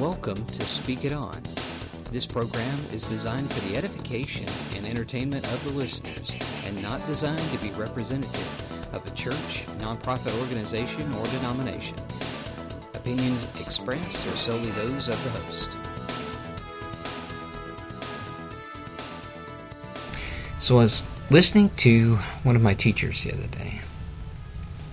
[0.00, 1.38] Welcome to Speak It On.
[2.10, 7.38] This program is designed for the edification and entertainment of the listeners and not designed
[7.50, 11.98] to be representative of a church, nonprofit organization, or denomination.
[12.94, 15.68] Opinions expressed are solely those of the host.
[20.60, 23.82] So I was listening to one of my teachers the other day,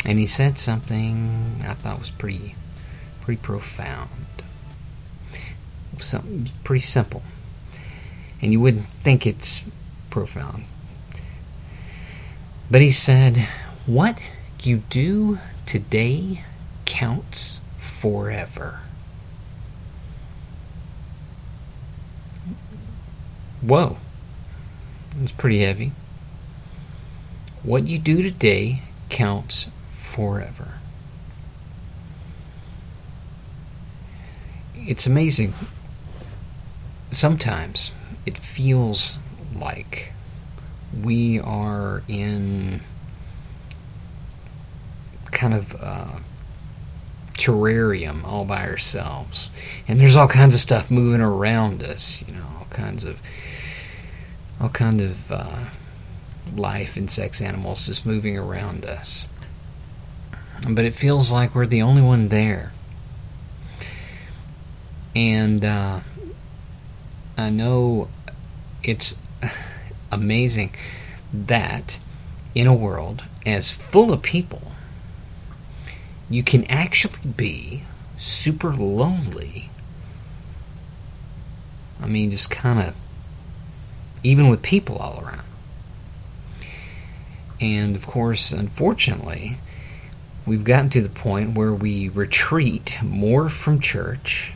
[0.03, 2.55] and he said something I thought was pretty,
[3.21, 4.09] pretty profound.
[5.99, 7.23] Something pretty simple,
[8.41, 9.63] and you wouldn't think it's
[10.09, 10.63] profound.
[12.69, 13.47] But he said,
[13.85, 14.19] "What
[14.61, 16.43] you do today
[16.85, 17.59] counts
[17.99, 18.81] forever."
[23.61, 23.97] Whoa.
[25.21, 25.91] It's pretty heavy.
[27.63, 29.69] What you do today counts
[30.11, 30.75] forever.
[34.75, 35.53] It's amazing.
[37.11, 37.91] Sometimes
[38.25, 39.17] it feels
[39.55, 40.11] like
[41.03, 42.81] we are in
[45.31, 46.21] kind of a
[47.33, 49.49] terrarium all by ourselves.
[49.87, 53.19] And there's all kinds of stuff moving around us, you know, all kinds of
[54.59, 55.65] all kind of uh,
[56.55, 59.25] life insects, animals just moving around us.
[60.67, 62.71] But it feels like we're the only one there.
[65.15, 65.99] And uh,
[67.37, 68.09] I know
[68.83, 69.13] it's
[70.11, 70.73] amazing
[71.31, 71.99] that
[72.55, 74.71] in a world as full of people,
[76.29, 77.83] you can actually be
[78.17, 79.69] super lonely.
[82.01, 82.95] I mean, just kind of
[84.23, 85.47] even with people all around.
[87.61, 89.57] And of course, unfortunately,
[90.45, 94.53] we've gotten to the point where we retreat more from church.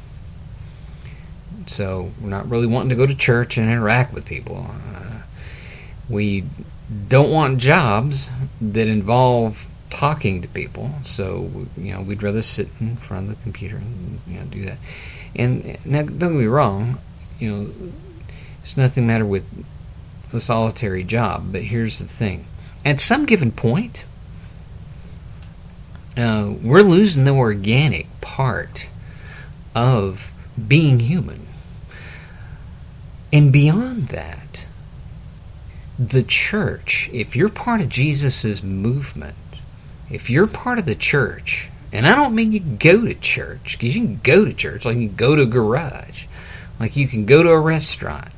[1.67, 4.67] So we're not really wanting to go to church and interact with people.
[4.95, 5.21] Uh,
[6.09, 6.43] we
[7.07, 8.29] don't want jobs
[8.59, 10.91] that involve talking to people.
[11.03, 14.65] So you know, we'd rather sit in front of the computer and you know do
[14.65, 14.77] that.
[15.35, 16.99] And now, don't me wrong,
[17.39, 17.71] you know
[18.63, 19.45] it's nothing matter with
[20.33, 22.45] a solitary job, but here's the thing.
[22.85, 24.03] At some given point,
[26.17, 28.87] uh, we're losing the organic part
[29.75, 30.31] of
[30.67, 31.47] being human.
[33.33, 34.65] And beyond that,
[35.97, 39.35] the church, if you're part of Jesus' movement,
[40.09, 43.95] if you're part of the church, and I don't mean you go to church, because
[43.95, 46.25] you can go to church like you can go to a garage,
[46.79, 48.31] like you can go to a restaurant.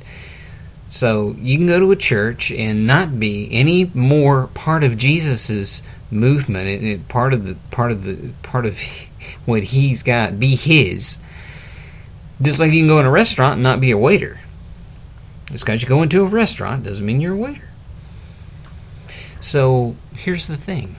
[0.90, 5.82] So you can go to a church and not be any more part of Jesus's
[6.10, 8.78] movement, and part of the part of the part of
[9.44, 11.18] what he's got, be his.
[12.40, 14.38] Just like you can go in a restaurant and not be a waiter.
[15.54, 17.68] Just because you go into a restaurant doesn't mean you're a waiter.
[19.40, 20.96] So here's the thing.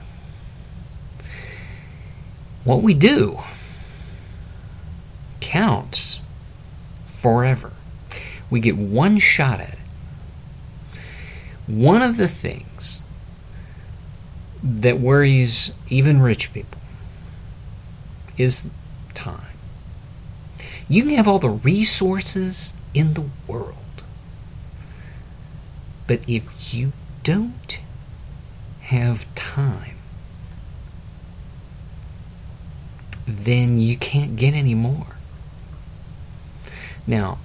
[2.64, 3.42] What we do
[5.42, 6.20] counts
[7.20, 7.72] forever.
[8.48, 11.00] We get one shot at it.
[11.66, 13.02] One of the things
[14.62, 16.80] that worries even rich people
[18.38, 18.66] is
[19.12, 19.58] time.
[20.88, 23.74] You can have all the resources in the world,
[26.06, 26.92] but if you
[27.24, 27.78] don't
[28.82, 29.96] have time,
[33.26, 35.16] then you can't get any more.
[37.06, 37.38] Now,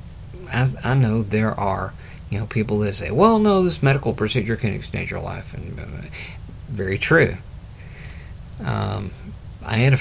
[0.52, 1.94] I, I know there are
[2.32, 5.54] you know, people that say, well, no, this medical procedure can extend your life.
[5.54, 6.08] And uh,
[6.70, 7.36] very true.
[8.64, 9.12] Um,
[9.64, 10.00] I had a,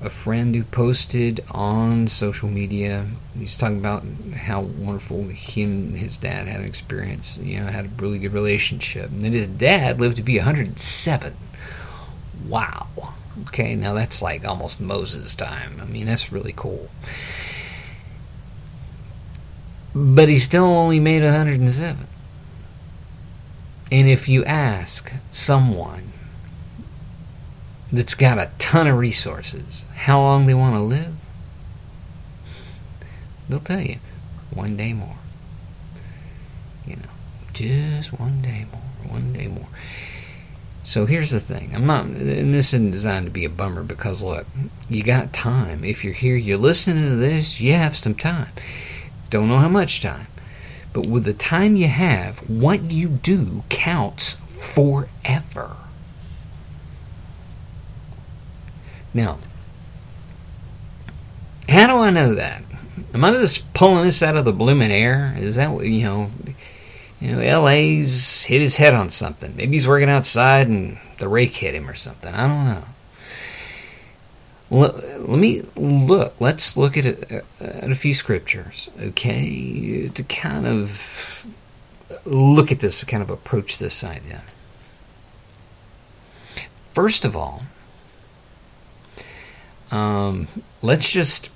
[0.00, 3.06] a friend who posted on social media.
[3.38, 7.38] He's talking about how wonderful he and his dad had an experience.
[7.38, 11.36] You know, had a really good relationship, and then his dad lived to be 107.
[12.46, 12.88] Wow.
[13.48, 15.80] Okay, now that's like almost Moses' time.
[15.80, 16.90] I mean, that's really cool.
[19.94, 22.06] But he still only made 107.
[23.90, 26.12] And if you ask someone
[27.92, 31.14] that's got a ton of resources how long they want to live,
[33.48, 33.98] they'll tell you
[34.52, 35.16] one day more.
[36.84, 37.10] You know,
[37.52, 39.68] just one day more, one day more.
[40.82, 41.70] So here's the thing.
[41.72, 44.46] I'm not, and this isn't designed to be a bummer because look,
[44.88, 45.84] you got time.
[45.84, 48.50] If you're here, you're listening to this, you have some time.
[49.30, 50.26] Don't know how much time.
[50.92, 54.36] But with the time you have, what you do counts
[54.74, 55.76] forever.
[59.14, 59.38] Now,
[61.68, 62.62] how do I know that?
[63.14, 65.34] Am I just pulling this out of the blooming air?
[65.38, 66.30] Is that what, you know?
[67.20, 69.54] You know, LA's hit his head on something.
[69.54, 72.34] Maybe he's working outside and the rake hit him or something.
[72.34, 72.84] I don't know.
[74.72, 76.34] Let, me look.
[76.40, 81.46] Let's look at a, at a few scriptures, okay, to kind of
[82.24, 84.42] look at this, to kind of approach this idea.
[86.94, 87.62] First of all,
[89.92, 90.48] um,
[90.80, 91.50] let's just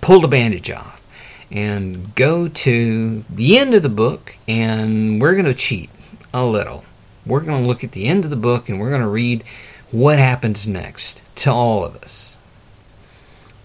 [0.00, 1.04] pull the bandage off
[1.50, 5.90] and go to the end of the book, and we're going to cheat
[6.32, 6.84] a little.
[7.26, 9.44] We're going to look at the end of the book and we're going to read
[9.90, 12.36] what happens next to all of us.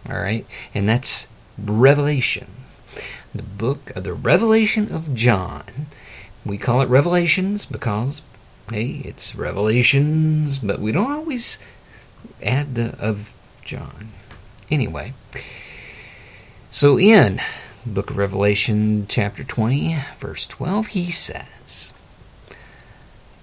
[0.08, 0.46] All right?
[0.74, 1.28] And that's
[1.58, 2.48] Revelation.
[3.34, 5.88] The book of the Revelation of John.
[6.46, 8.22] We call it Revelations because,
[8.70, 11.58] hey, it's Revelations, but we don't always
[12.44, 13.34] add the of
[13.68, 14.14] John.
[14.72, 15.14] Anyway,
[16.72, 17.42] so in
[17.86, 21.92] book of Revelation, chapter 20, verse 12, he says,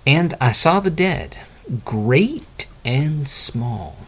[0.06, 1.38] And I saw the dead,
[1.84, 3.98] great and small,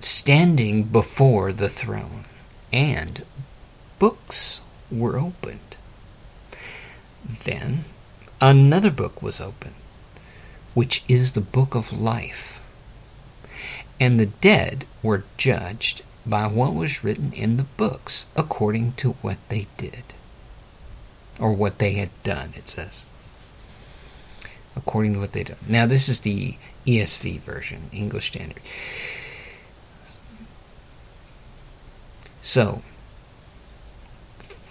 [0.00, 2.24] standing before the throne,
[2.72, 3.24] and
[4.00, 4.60] books
[4.90, 5.76] were opened.
[7.44, 7.84] Then
[8.40, 9.74] another book was opened,
[10.74, 12.59] which is the book of life.
[14.00, 19.36] And the dead were judged by what was written in the books according to what
[19.48, 20.02] they did.
[21.38, 23.04] Or what they had done, it says.
[24.74, 25.56] According to what they did.
[25.68, 26.56] Now, this is the
[26.86, 28.62] ESV version, English Standard.
[32.42, 32.82] So,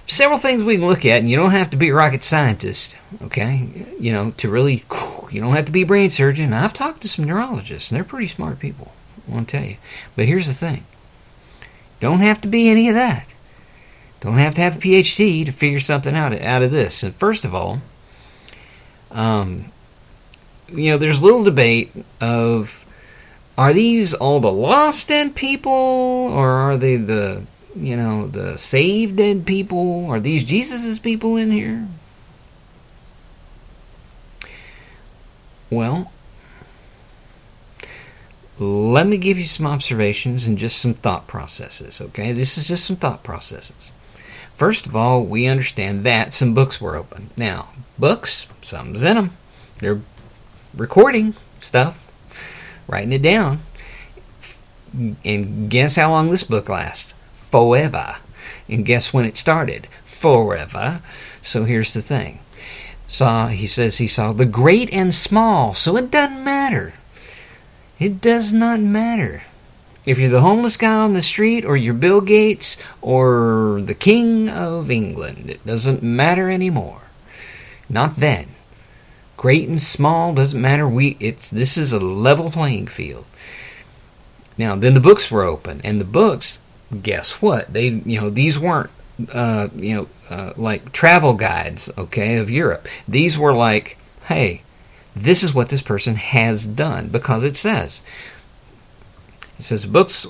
[0.07, 2.95] several things we can look at, and you don't have to be a rocket scientist,
[3.21, 3.85] okay?
[3.99, 4.83] You know, to really,
[5.31, 6.51] you don't have to be a brain surgeon.
[6.51, 8.91] I've talked to some neurologists, and they're pretty smart people,
[9.29, 9.77] I want to tell you.
[10.15, 10.85] But here's the thing
[11.99, 13.27] don't have to be any of that.
[14.21, 17.03] Don't have to have a PhD to figure something out out of this.
[17.03, 17.81] And first of all,
[19.11, 19.71] um,
[20.67, 22.85] you know, there's little debate of
[23.57, 27.43] are these all the lost dead people, or are they the
[27.75, 30.07] you know the saved dead people?
[30.09, 31.87] Are these Jesus's people in here?
[35.69, 36.11] Well,
[38.59, 42.33] let me give you some observations and just some thought processes, okay?
[42.33, 43.91] This is just some thought processes.
[44.57, 47.29] First of all, we understand that some books were open.
[47.37, 49.37] Now, books, something's in them.
[49.79, 50.01] They're
[50.75, 52.05] recording stuff,
[52.87, 53.61] writing it down.
[55.23, 57.13] And guess how long this book lasts?
[57.51, 58.17] Forever.
[58.67, 59.87] And guess when it started?
[60.05, 61.01] Forever.
[61.41, 62.39] So here's the thing.
[63.07, 66.93] Saw he says he saw the great and small, so it doesn't matter.
[67.99, 69.43] It does not matter.
[70.05, 74.49] If you're the homeless guy on the street, or you're Bill Gates, or the King
[74.49, 77.01] of England, it doesn't matter anymore.
[77.89, 78.47] Not then.
[79.35, 80.87] Great and small doesn't matter.
[80.87, 83.25] We it's this is a level playing field.
[84.57, 86.59] Now then the books were open, and the books,
[87.03, 87.71] guess what?
[87.71, 88.89] They you know these weren't
[89.31, 92.87] uh, you know uh, like travel guides, okay, of Europe.
[93.07, 94.63] These were like, hey,
[95.15, 98.01] this is what this person has done because it says
[99.57, 100.27] it says books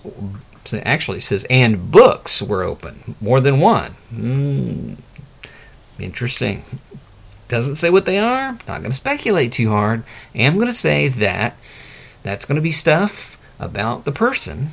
[0.74, 3.96] actually it says and books were open more than one.
[4.14, 4.98] Mm,
[6.00, 6.63] interesting.
[7.48, 8.51] Doesn't say what they are.
[8.68, 10.03] Not going to speculate too hard.
[10.36, 11.58] Am going to say that
[12.22, 14.72] that's going to be stuff about the person.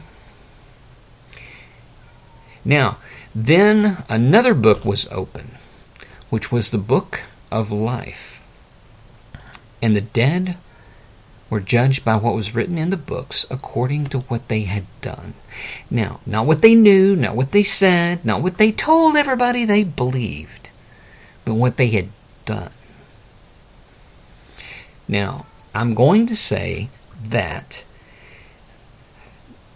[2.65, 2.99] Now
[3.35, 5.57] then another book was open
[6.31, 8.36] which was the book of life
[9.83, 10.57] and the dead
[11.49, 15.35] were judged by what was written in the books according to what they had done.
[15.91, 19.85] Now, not what they knew, not what they said, not what they told everybody they
[19.85, 20.71] believed,
[21.45, 22.09] but what they had
[22.45, 22.71] done.
[25.07, 26.89] Now, I'm going to say
[27.23, 27.85] that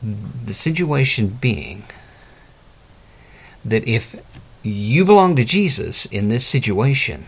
[0.03, 1.85] the situation being
[3.65, 4.17] that if
[4.63, 7.27] you belong to Jesus in this situation,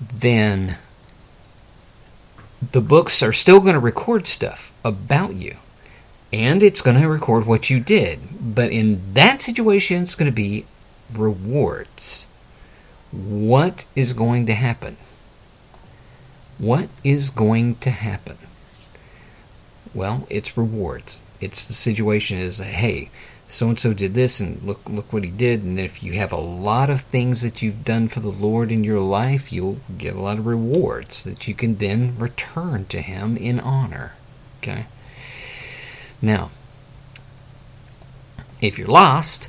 [0.00, 0.78] then
[2.72, 5.56] the books are still going to record stuff about you.
[6.32, 8.20] And it's going to record what you did.
[8.40, 10.64] But in that situation, it's going to be
[11.12, 12.26] rewards.
[13.10, 14.96] What is going to happen?
[16.58, 18.38] What is going to happen?
[19.92, 21.18] Well, it's rewards.
[21.40, 23.10] It's the situation is, hey,
[23.50, 26.32] so and so did this and look look what he did and if you have
[26.32, 30.14] a lot of things that you've done for the Lord in your life you'll get
[30.14, 34.12] a lot of rewards that you can then return to him in honor
[34.58, 34.86] okay
[36.22, 36.50] now
[38.60, 39.48] If you're lost,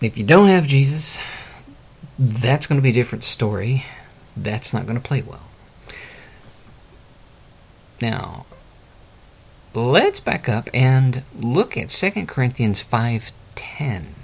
[0.00, 1.18] if you don't have Jesus,
[2.18, 3.84] that's going to be a different story.
[4.36, 5.42] That's not going to play well.
[8.00, 8.46] Now,
[9.74, 14.14] let's back up and look at 2 Corinthians 5:10.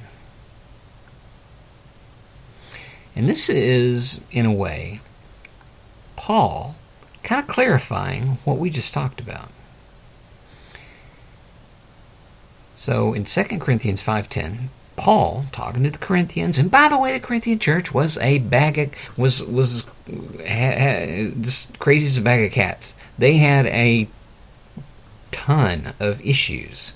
[3.15, 5.00] And this is in a way
[6.17, 6.76] Paul
[7.23, 9.50] kind of clarifying what we just talked about.
[12.75, 17.21] So in 2 Corinthians 5:10, Paul talking to the Corinthians, and by the way, the
[17.21, 22.47] Corinthian church was a bag of was was ha, ha, just crazy as a bag
[22.47, 22.95] of cats.
[23.19, 24.09] They had a
[25.37, 26.93] ton of issues.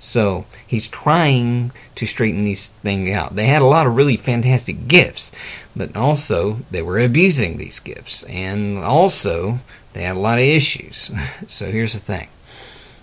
[0.00, 3.36] So he's trying to straighten these things out.
[3.36, 5.32] They had a lot of really fantastic gifts,
[5.74, 9.60] but also they were abusing these gifts, and also
[9.92, 11.10] they had a lot of issues.
[11.48, 12.28] So here's the thing.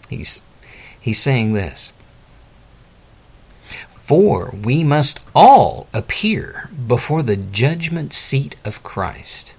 [0.10, 0.42] He's
[1.00, 1.92] he's saying this.
[3.94, 9.54] For we must all appear before the judgment seat of Christ,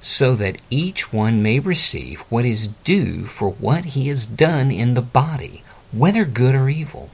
[0.00, 4.94] so that each one may receive what is due for what he has done in
[4.94, 7.10] the body, whether good or evil.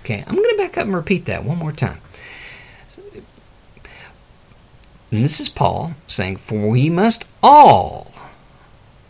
[0.00, 2.00] Okay, I'm going to back up and repeat that one more time.
[5.10, 8.12] And this is Paul saying, For we must all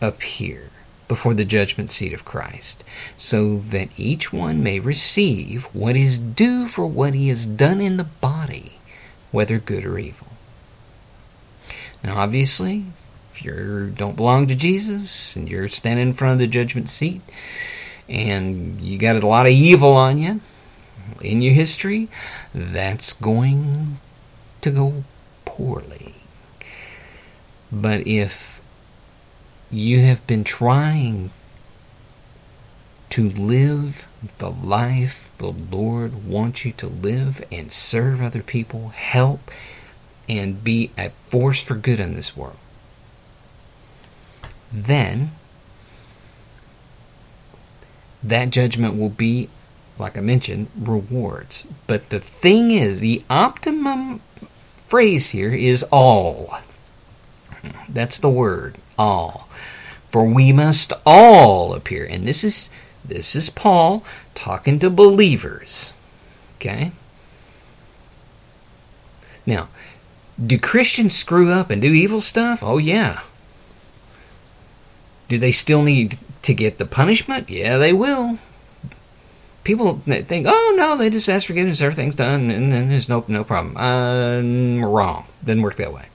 [0.01, 0.69] appear
[1.07, 2.83] before the judgment seat of Christ,
[3.17, 7.97] so that each one may receive what is due for what he has done in
[7.97, 8.73] the body,
[9.31, 10.26] whether good or evil.
[12.03, 12.85] Now, obviously,
[13.33, 17.21] if you don't belong to Jesus and you're standing in front of the judgment seat
[18.07, 20.41] and you got a lot of evil on you
[21.21, 22.07] in your history,
[22.53, 23.97] that's going
[24.61, 25.03] to go
[25.45, 26.15] poorly.
[27.71, 28.61] But if
[29.69, 31.31] you have been trying
[33.09, 34.05] to live
[34.37, 39.51] the life the Lord wants you to live and serve other people, help,
[40.27, 42.57] and be a force for good in this world.
[44.71, 45.31] Then
[48.23, 49.49] that judgment will be,
[49.97, 51.65] like I mentioned, rewards.
[51.85, 54.21] But the thing is, the optimum
[54.87, 56.57] phrase here is all.
[57.89, 59.47] That's the word, all.
[60.11, 62.05] For we must all appear.
[62.05, 62.69] And this is
[63.03, 64.03] this is Paul
[64.35, 65.93] talking to believers.
[66.57, 66.91] Okay?
[69.45, 69.69] Now,
[70.43, 72.59] do Christians screw up and do evil stuff?
[72.61, 73.21] Oh yeah.
[75.27, 77.49] Do they still need to get the punishment?
[77.49, 78.37] Yeah, they will.
[79.63, 83.43] People think, oh no, they just ask forgiveness, everything's done, and then there's no no
[83.43, 83.75] problem.
[83.75, 85.25] Uh, wrong.
[85.43, 86.05] Doesn't work that way.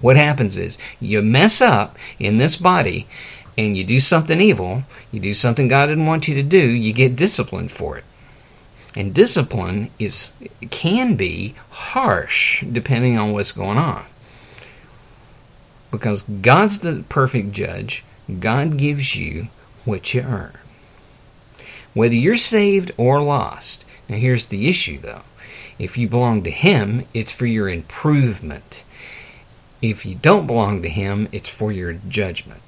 [0.00, 3.06] What happens is you mess up in this body
[3.56, 6.92] and you do something evil, you do something God didn't want you to do, you
[6.92, 8.04] get disciplined for it.
[8.98, 10.32] And discipline is
[10.70, 14.04] can be harsh depending on what's going on.
[15.92, 18.04] Because God's the perfect judge.
[18.40, 19.48] God gives you
[19.84, 20.58] what you earn.
[21.94, 23.84] Whether you're saved or lost.
[24.08, 25.22] Now here's the issue though.
[25.78, 28.82] If you belong to him, it's for your improvement.
[29.80, 32.60] If you don't belong to Him, it's for your judgment.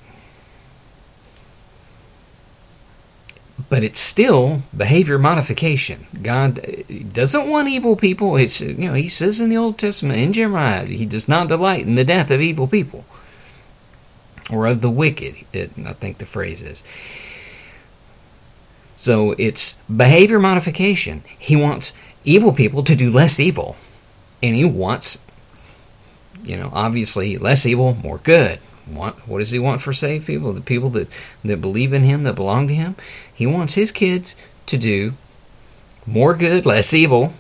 [3.68, 6.06] But it's still behavior modification.
[6.22, 8.36] God uh, doesn't want evil people.
[8.36, 11.48] It's uh, you know He says in the Old Testament in Jeremiah He does not
[11.48, 13.04] delight in the death of evil people
[14.50, 15.36] or of the wicked.
[15.52, 16.82] It, I think the phrase is.
[18.96, 21.24] So it's behavior modification.
[21.38, 21.92] He wants
[22.24, 23.76] evil people to do less evil,
[24.42, 25.18] and he wants
[26.44, 28.60] you know, obviously less evil, more good.
[28.90, 30.52] Want what does he want for saved people?
[30.52, 31.08] The people that,
[31.44, 32.96] that believe in him, that belong to him.
[33.40, 35.14] He wants his kids to do
[36.04, 37.32] more good, less evil.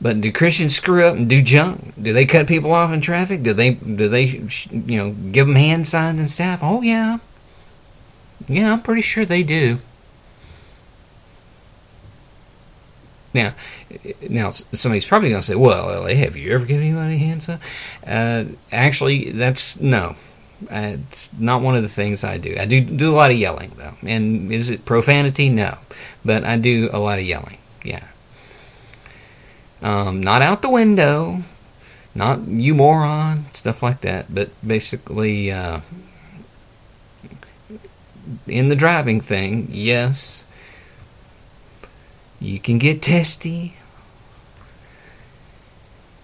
[0.00, 1.94] But do Christians screw up and do junk?
[2.02, 3.44] Do they cut people off in traffic?
[3.44, 6.58] Do they do they you know give them hand signs and stuff?
[6.64, 7.18] Oh yeah,
[8.48, 9.78] yeah, I'm pretty sure they do.
[13.32, 13.54] Now,
[14.28, 17.44] now somebody's probably going to say, "Well, LA, have you ever given anybody a hand
[17.44, 17.60] sign?"
[18.04, 20.16] Uh, actually, that's no.
[20.70, 22.56] It's not one of the things I do.
[22.58, 23.94] I do do a lot of yelling though.
[24.02, 25.48] And is it profanity?
[25.48, 25.78] No,
[26.24, 27.58] but I do a lot of yelling.
[27.84, 28.04] Yeah.
[29.80, 31.42] Um, not out the window,
[32.14, 34.32] not you moron, stuff like that.
[34.32, 35.80] But basically, uh,
[38.46, 40.44] in the driving thing, yes.
[42.40, 43.76] You can get testy.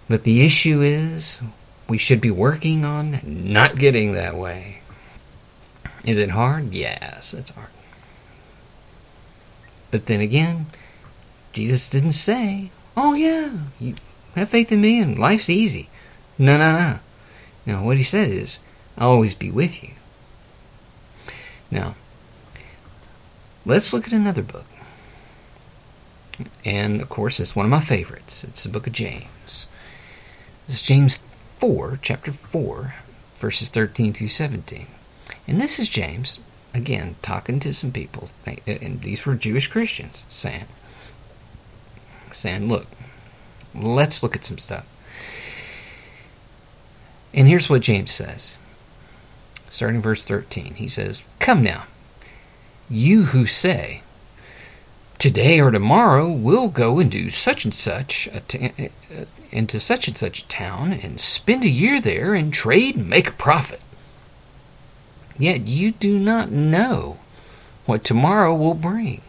[0.09, 1.40] But the issue is,
[1.88, 4.80] we should be working on not getting that way.
[6.04, 6.73] Is it hard?
[6.73, 7.68] Yes, it's hard.
[9.90, 10.66] But then again,
[11.52, 13.95] Jesus didn't say, "Oh yeah, you
[14.35, 15.88] have faith in me and life's easy."
[16.38, 16.99] No, no, no.
[17.66, 18.59] No, what he said is,
[18.97, 19.90] "I'll always be with you."
[21.71, 21.95] Now,
[23.64, 24.66] let's look at another book.
[26.64, 28.45] And of course, it's one of my favorites.
[28.45, 29.66] It's the book of James.
[30.66, 31.18] This is James
[31.59, 32.95] 4, chapter 4,
[33.37, 34.87] verses 13 through 17.
[35.47, 36.38] And this is James,
[36.73, 40.67] again, talking to some people, uh, and these were Jewish Christians, saying,
[42.33, 42.87] saying, look,
[43.75, 44.87] let's look at some stuff.
[47.35, 48.57] And here's what James says.
[49.71, 51.85] Starting verse 13, he says, Come now,
[52.88, 54.03] you who say,
[55.19, 60.17] Today or tomorrow we'll go and do such and such t- uh, into such and
[60.17, 63.81] such a town and spend a year there and trade and make a profit.
[65.37, 67.19] Yet you do not know
[67.85, 69.23] what tomorrow will bring.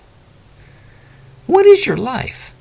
[1.48, 2.52] What is your life?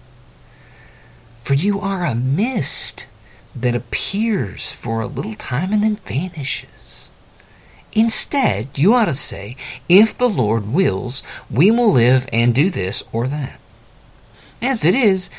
[1.43, 3.07] For you are a mist
[3.55, 6.78] that appears for a little time and then vanishes.
[7.93, 9.57] Instead, you ought to say,
[9.89, 13.59] If the Lord wills, we will live and do this or that.
[14.61, 15.31] As it is,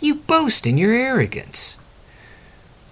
[0.00, 1.78] you boast in your arrogance.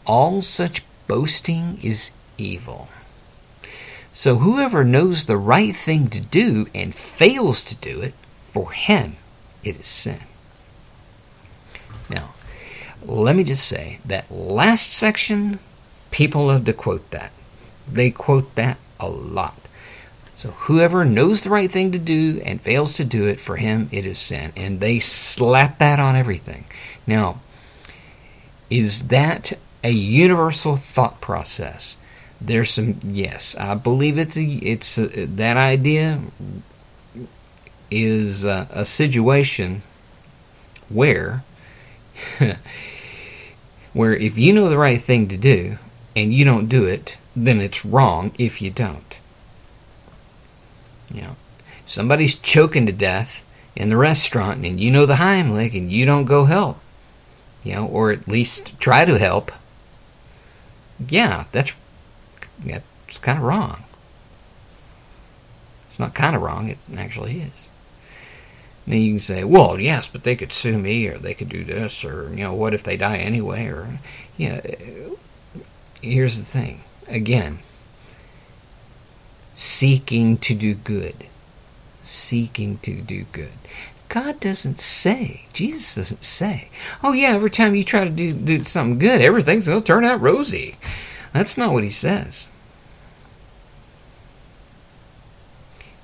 [0.04, 2.88] All such boasting is evil.
[4.12, 8.14] So whoever knows the right thing to do and fails to do it,
[8.52, 9.16] for him
[9.62, 10.20] it is sin.
[12.08, 12.34] Now,
[13.04, 15.58] let me just say that last section,
[16.10, 17.32] people love to quote that.
[17.86, 19.56] They quote that a lot.
[20.34, 23.88] So whoever knows the right thing to do and fails to do it, for him
[23.90, 24.52] it is sin.
[24.54, 26.66] And they slap that on everything.
[27.06, 27.40] Now,
[28.68, 31.96] is that a universal thought process?
[32.38, 36.20] There's some yes, I believe it's a, it's a, that idea
[37.90, 39.82] is a, a situation
[40.90, 41.44] where
[43.92, 45.78] where if you know the right thing to do
[46.14, 49.14] and you don't do it, then it's wrong if you don't.
[51.12, 51.36] You know,
[51.86, 53.42] somebody's choking to death
[53.76, 56.78] in the restaurant and you know the Heimlich and you don't go help,
[57.62, 59.52] you know, or at least try to help.
[61.08, 61.72] Yeah, that's
[62.64, 63.84] it's kind of wrong.
[65.90, 67.68] It's not kind of wrong, it actually is.
[68.86, 71.64] Now you can say, well, yes, but they could sue me, or they could do
[71.64, 73.98] this, or, you know, what if they die anyway, or,
[74.36, 74.60] you know,
[76.00, 76.82] here's the thing.
[77.08, 77.60] Again,
[79.56, 81.26] seeking to do good.
[82.02, 83.52] Seeking to do good.
[84.08, 86.68] God doesn't say, Jesus doesn't say,
[87.02, 90.04] oh yeah, every time you try to do, do something good, everything's going to turn
[90.04, 90.76] out rosy.
[91.32, 92.48] That's not what he says.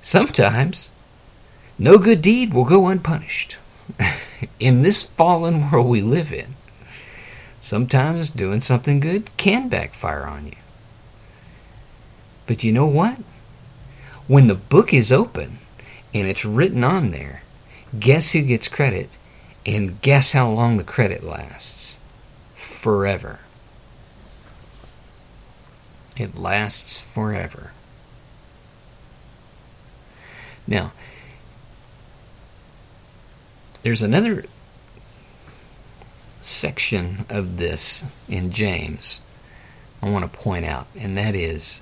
[0.01, 0.89] Sometimes,
[1.79, 3.57] no good deed will go unpunished.
[4.59, 6.55] in this fallen world we live in,
[7.61, 10.55] sometimes doing something good can backfire on you.
[12.45, 13.17] But you know what?
[14.27, 15.59] When the book is open
[16.13, 17.43] and it's written on there,
[17.97, 19.09] guess who gets credit?
[19.65, 21.97] And guess how long the credit lasts?
[22.55, 23.39] Forever.
[26.17, 27.71] It lasts forever.
[30.67, 30.91] Now,
[33.83, 34.45] there's another
[36.41, 39.19] section of this in James
[40.01, 41.81] I want to point out, and that is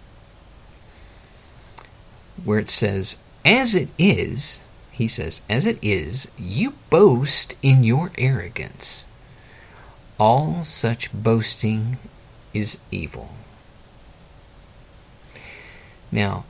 [2.43, 4.59] where it says, As it is,
[4.91, 9.05] he says, As it is, you boast in your arrogance.
[10.19, 11.97] All such boasting
[12.53, 13.29] is evil.
[16.11, 16.45] Now,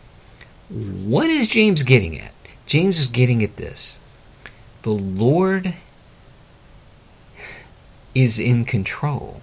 [0.69, 2.33] what is James getting at?
[2.65, 3.97] James is getting at this.
[4.81, 5.75] The Lord
[8.15, 9.41] is in control.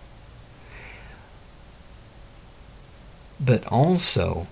[3.40, 4.48] But also,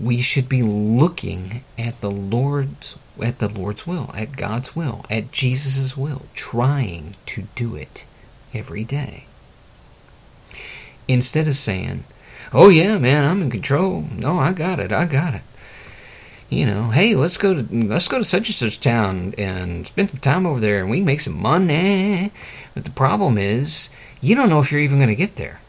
[0.00, 5.32] we should be looking at the Lord's at the Lord's will, at God's will, at
[5.32, 8.04] Jesus' will, trying to do it
[8.52, 9.24] every day.
[11.08, 12.04] Instead of saying,
[12.52, 14.04] oh yeah, man, I'm in control.
[14.12, 14.92] No, I got it.
[14.92, 15.42] I got it.
[16.48, 20.10] You know, hey, let's go to let's go to such and such town and spend
[20.10, 22.30] some time over there, and we can make some money.
[22.72, 23.88] But the problem is,
[24.20, 25.60] you don't know if you're even going to get there.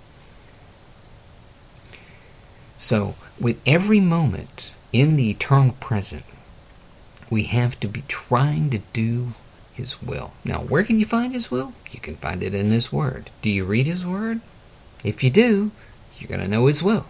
[2.78, 6.24] So, with every moment in the eternal present,
[7.30, 9.34] we have to be trying to do
[9.74, 10.34] His will.
[10.44, 11.74] Now, where can you find His will?
[11.92, 13.30] You can find it in His Word.
[13.42, 14.42] Do you read His Word?
[15.04, 15.72] If you do,
[16.18, 17.06] you're going to know His will.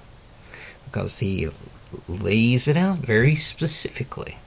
[0.86, 1.50] Because He
[2.08, 4.38] lays it out very specifically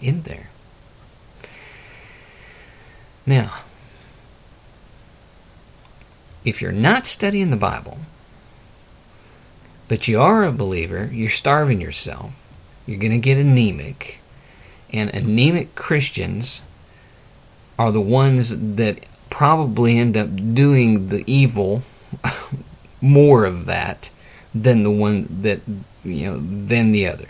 [0.00, 0.50] in there.
[3.26, 3.58] Now,
[6.44, 7.98] if you're not studying the Bible,
[9.88, 12.32] but you are a believer, you're starving yourself,
[12.86, 14.18] you're going to get anemic,
[14.92, 16.60] and anemic Christians
[17.78, 21.82] are the ones that probably end up doing the evil
[23.00, 24.08] more of that
[24.54, 25.60] than the one that
[26.04, 27.28] you know than the other.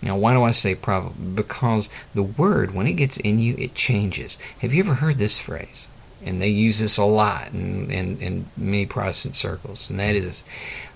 [0.00, 1.34] Now, why do I say probably?
[1.34, 4.38] Because the word, when it gets in you, it changes.
[4.60, 5.87] Have you ever heard this phrase?
[6.24, 10.44] And they use this a lot in, in, in many Protestant circles, and that is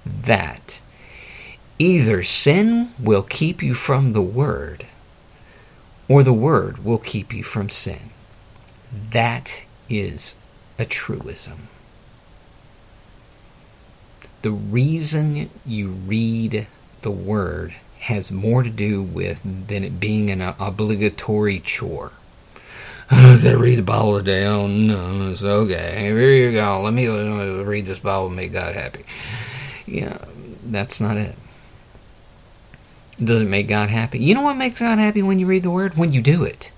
[0.04, 0.78] that
[1.78, 4.86] either sin will keep you from the word,
[6.08, 8.10] or the word will keep you from sin.
[9.12, 9.52] That
[9.88, 10.34] is
[10.78, 11.68] a truism.
[14.42, 16.66] The reason you read
[17.02, 22.12] the word has more to do with than it being an obligatory chore.
[23.14, 24.46] I gotta read the Bible today.
[24.46, 26.00] Oh no, it's okay.
[26.00, 26.80] Here you go.
[26.80, 29.04] Let me read this Bible and make God happy.
[29.84, 30.16] Yeah,
[30.64, 31.34] that's not it.
[33.22, 34.18] Does it make God happy?
[34.18, 35.94] You know what makes God happy when you read the Word?
[35.98, 36.70] When you do it.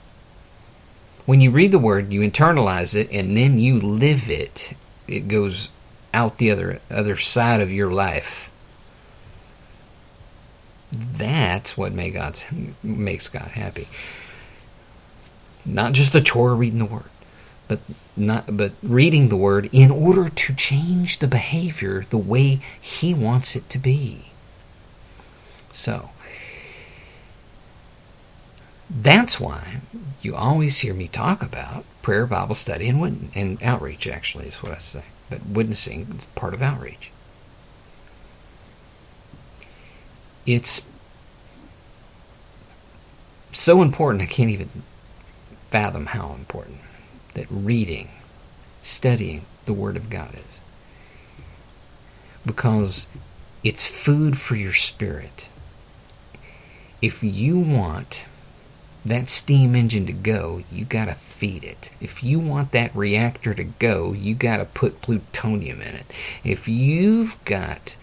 [1.24, 4.74] When you read the Word, you internalize it, and then you live it.
[5.06, 5.68] It goes
[6.12, 8.50] out the other other side of your life.
[10.90, 12.44] That's what make God's,
[12.82, 13.86] makes God happy.
[15.64, 17.10] Not just a chore reading the Word,
[17.68, 17.80] but
[18.16, 23.56] not but reading the Word in order to change the behavior the way He wants
[23.56, 24.30] it to be.
[25.72, 26.10] So
[28.90, 29.80] that's why
[30.20, 34.06] you always hear me talk about prayer, Bible study, and, and outreach.
[34.06, 35.04] Actually, is what I say.
[35.30, 37.10] But witnessing is part of outreach.
[40.46, 40.82] It's
[43.52, 44.68] so important, I can't even
[45.74, 46.78] fathom how important
[47.34, 48.08] that reading,
[48.80, 50.60] studying the Word of God is.
[52.46, 53.08] Because
[53.64, 55.46] it's food for your spirit.
[57.02, 58.22] If you want
[59.04, 61.90] that steam engine to go, you got to feed it.
[62.00, 66.06] If you want that reactor to go, you got to put plutonium in it.
[66.44, 67.96] If you've got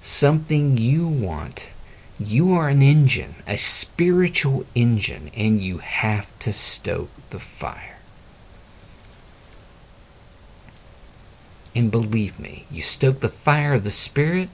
[0.00, 1.66] something you want,
[2.18, 7.98] you are an engine, a spiritual engine, and you have to stoke the fire.
[11.74, 14.48] And believe me, you stoke the fire of the spirit,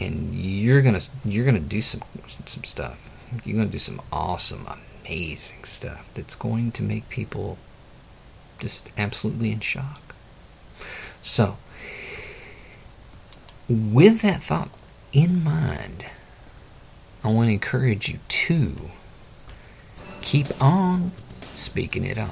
[0.00, 2.02] and you're gonna you're gonna do some
[2.46, 2.98] some stuff.
[3.44, 4.66] You're gonna do some awesome,
[5.04, 7.58] amazing stuff that's going to make people
[8.58, 10.14] just absolutely in shock.
[11.20, 11.58] So,
[13.68, 14.70] with that thought
[15.12, 16.06] in mind,
[17.24, 18.76] I want to encourage you to
[20.20, 21.10] keep on
[21.40, 22.28] speaking it on.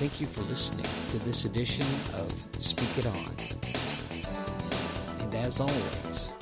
[0.00, 1.84] Thank you for listening to this edition
[2.14, 3.36] of Speak It On.
[5.20, 6.32] And as always,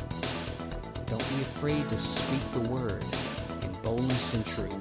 [1.07, 3.05] don't be afraid to speak the word
[3.63, 4.73] in boldness and truth.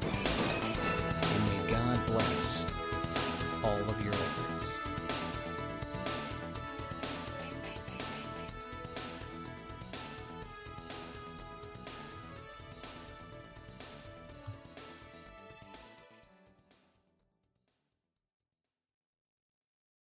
[1.24, 2.68] And may God bless
[3.64, 4.14] all of your.